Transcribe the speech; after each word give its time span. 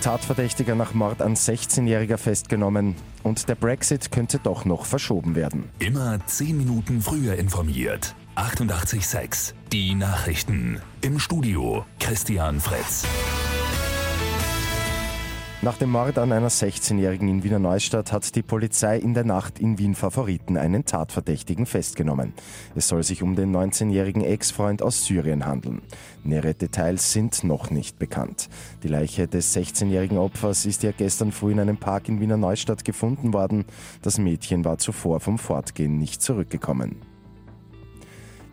Tatverdächtiger 0.00 0.74
nach 0.74 0.94
Mord 0.94 1.22
an 1.22 1.34
16-Jähriger 1.34 2.16
festgenommen 2.16 2.94
und 3.22 3.48
der 3.48 3.54
Brexit 3.54 4.10
könnte 4.10 4.38
doch 4.38 4.64
noch 4.64 4.84
verschoben 4.84 5.34
werden. 5.34 5.68
Immer 5.78 6.18
10 6.26 6.56
Minuten 6.56 7.00
früher 7.00 7.34
informiert. 7.36 8.14
88.6 8.36 9.54
Die 9.72 9.94
Nachrichten. 9.94 10.80
Im 11.00 11.18
Studio 11.18 11.84
Christian 11.98 12.60
Fritz. 12.60 13.04
Nach 15.60 15.76
dem 15.76 15.90
Mord 15.90 16.18
an 16.18 16.30
einer 16.30 16.50
16-Jährigen 16.50 17.26
in 17.26 17.42
Wiener 17.42 17.58
Neustadt 17.58 18.12
hat 18.12 18.36
die 18.36 18.42
Polizei 18.42 18.96
in 18.96 19.12
der 19.12 19.24
Nacht 19.24 19.58
in 19.58 19.76
Wien 19.76 19.96
Favoriten 19.96 20.56
einen 20.56 20.84
Tatverdächtigen 20.84 21.66
festgenommen. 21.66 22.32
Es 22.76 22.86
soll 22.86 23.02
sich 23.02 23.24
um 23.24 23.34
den 23.34 23.52
19-jährigen 23.52 24.22
Ex-Freund 24.22 24.82
aus 24.82 25.04
Syrien 25.04 25.46
handeln. 25.46 25.82
Nähere 26.22 26.54
Details 26.54 27.12
sind 27.12 27.42
noch 27.42 27.70
nicht 27.70 27.98
bekannt. 27.98 28.48
Die 28.84 28.88
Leiche 28.88 29.26
des 29.26 29.52
16-jährigen 29.56 30.18
Opfers 30.18 30.64
ist 30.64 30.84
ja 30.84 30.92
gestern 30.92 31.32
früh 31.32 31.50
in 31.50 31.58
einem 31.58 31.76
Park 31.76 32.08
in 32.08 32.20
Wiener 32.20 32.36
Neustadt 32.36 32.84
gefunden 32.84 33.32
worden. 33.32 33.64
Das 34.00 34.18
Mädchen 34.18 34.64
war 34.64 34.78
zuvor 34.78 35.18
vom 35.18 35.38
Fortgehen 35.38 35.98
nicht 35.98 36.22
zurückgekommen. 36.22 37.02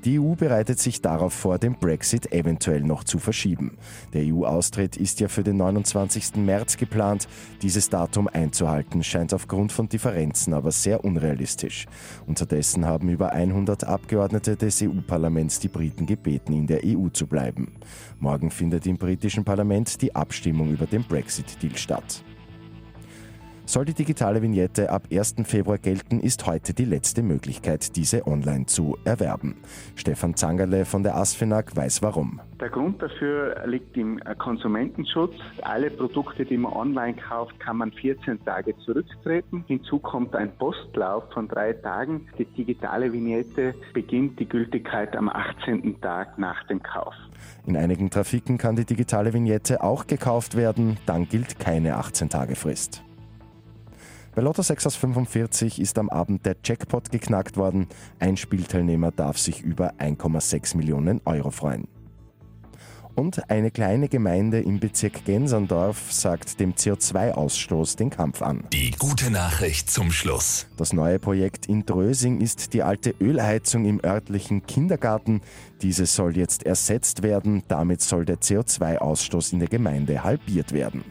Die 0.05 0.19
EU 0.19 0.35
bereitet 0.35 0.77
sich 0.77 1.01
darauf 1.01 1.33
vor, 1.33 1.57
den 1.57 1.79
Brexit 1.79 2.31
eventuell 2.31 2.81
noch 2.81 3.03
zu 3.03 3.17
verschieben. 3.17 3.75
Der 4.13 4.23
EU-Austritt 4.23 4.97
ist 4.97 5.19
ja 5.19 5.27
für 5.27 5.43
den 5.43 5.57
29. 5.57 6.35
März 6.35 6.77
geplant. 6.77 7.27
Dieses 7.63 7.89
Datum 7.89 8.27
einzuhalten 8.27 9.03
scheint 9.03 9.33
aufgrund 9.33 9.71
von 9.71 9.89
Differenzen 9.89 10.53
aber 10.53 10.71
sehr 10.71 11.03
unrealistisch. 11.03 11.87
Unterdessen 12.27 12.85
haben 12.85 13.09
über 13.09 13.31
100 13.31 13.83
Abgeordnete 13.85 14.55
des 14.55 14.79
EU-Parlaments 14.83 15.59
die 15.59 15.69
Briten 15.69 16.05
gebeten, 16.05 16.53
in 16.53 16.67
der 16.67 16.81
EU 16.85 17.09
zu 17.09 17.25
bleiben. 17.25 17.73
Morgen 18.19 18.51
findet 18.51 18.85
im 18.85 18.97
britischen 18.97 19.43
Parlament 19.43 20.03
die 20.03 20.15
Abstimmung 20.15 20.71
über 20.71 20.85
den 20.85 21.03
Brexit-Deal 21.03 21.75
statt. 21.77 22.23
Soll 23.67 23.85
die 23.85 23.95
digitale 23.95 24.43
Vignette 24.43 24.91
ab 24.91 25.07
1. 25.11 25.35
Februar 25.43 25.79
gelten, 25.79 26.19
ist 26.19 26.45
heute 26.45 26.75
die 26.75 26.85
letzte 26.85 27.23
Möglichkeit, 27.23 27.95
diese 27.95 28.27
online 28.27 28.67
zu 28.67 28.95
erwerben. 29.05 29.55
Stefan 29.95 30.35
Zangerle 30.35 30.85
von 30.85 31.01
der 31.01 31.15
ASFINAG 31.15 31.75
weiß 31.75 32.03
warum. 32.03 32.39
Der 32.61 32.69
Grund 32.69 33.01
dafür 33.01 33.63
liegt 33.65 33.97
im 33.97 34.19
Konsumentenschutz. 34.37 35.33
Alle 35.63 35.89
Produkte, 35.89 36.45
die 36.45 36.57
man 36.57 36.73
online 36.73 37.15
kauft, 37.15 37.59
kann 37.59 37.77
man 37.77 37.91
14 37.91 38.45
Tage 38.45 38.77
zurücktreten. 38.85 39.65
Hinzu 39.67 39.97
kommt 39.97 40.35
ein 40.35 40.55
Postlauf 40.57 41.23
von 41.33 41.47
drei 41.47 41.73
Tagen. 41.73 42.27
Die 42.37 42.45
digitale 42.45 43.11
Vignette 43.11 43.73
beginnt 43.93 44.39
die 44.39 44.47
Gültigkeit 44.47 45.15
am 45.15 45.27
18. 45.27 45.99
Tag 46.01 46.37
nach 46.37 46.65
dem 46.67 46.83
Kauf. 46.83 47.15
In 47.65 47.75
einigen 47.75 48.11
Trafiken 48.11 48.59
kann 48.59 48.75
die 48.75 48.85
digitale 48.85 49.33
Vignette 49.33 49.81
auch 49.83 50.05
gekauft 50.05 50.55
werden, 50.55 50.97
dann 51.07 51.27
gilt 51.27 51.59
keine 51.59 51.97
18 51.97 52.29
Tage 52.29 52.55
Frist. 52.55 53.01
Bei 54.35 54.41
Lotto 54.41 54.61
6 54.61 54.85
aus 54.87 54.97
45 54.97 55.79
ist 55.79 55.97
am 55.97 56.09
Abend 56.09 56.45
der 56.45 56.57
Jackpot 56.61 57.09
geknackt 57.09 57.55
worden. 57.55 57.87
Ein 58.19 58.35
Spielteilnehmer 58.35 59.11
darf 59.11 59.37
sich 59.37 59.61
über 59.61 59.93
1,6 59.93 60.75
Millionen 60.75 61.21
Euro 61.23 61.51
freuen. 61.51 61.87
Und 63.15 63.49
eine 63.49 63.71
kleine 63.71 64.09
Gemeinde 64.09 64.59
im 64.59 64.79
Bezirk 64.81 65.23
Genserndorf 65.23 66.11
sagt 66.11 66.59
dem 66.59 66.73
CO2-Ausstoß 66.73 67.95
den 67.95 68.09
Kampf 68.09 68.41
an. 68.41 68.65
Die 68.73 68.91
gute 68.91 69.31
Nachricht 69.31 69.89
zum 69.89 70.11
Schluss. 70.11 70.67
Das 70.75 70.91
neue 70.91 71.17
Projekt 71.17 71.67
in 71.67 71.85
Drösing 71.85 72.41
ist 72.41 72.73
die 72.73 72.83
alte 72.83 73.15
Ölheizung 73.21 73.85
im 73.85 74.03
örtlichen 74.03 74.65
Kindergarten. 74.65 75.41
Diese 75.81 76.05
soll 76.05 76.35
jetzt 76.35 76.65
ersetzt 76.65 77.23
werden. 77.23 77.63
Damit 77.69 78.01
soll 78.01 78.25
der 78.25 78.39
CO2-Ausstoß 78.41 79.53
in 79.53 79.59
der 79.59 79.69
Gemeinde 79.69 80.23
halbiert 80.23 80.73
werden. 80.73 81.05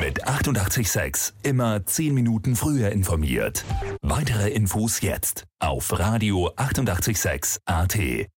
Mit 0.00 0.26
886 0.26 1.34
immer 1.42 1.86
10 1.86 2.12
Minuten 2.12 2.56
früher 2.56 2.90
informiert. 2.90 3.64
Weitere 4.02 4.50
Infos 4.50 5.00
jetzt 5.00 5.44
auf 5.60 5.98
Radio 5.98 6.50
886 6.56 7.62
AT. 7.64 8.28